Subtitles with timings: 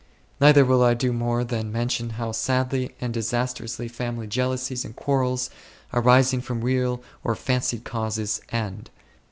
[0.39, 4.95] Neither will I do more than mention how sadly and disas trously family jealousies and
[4.95, 5.51] quarrels,
[5.93, 8.89] arising from real or fancied causes, end.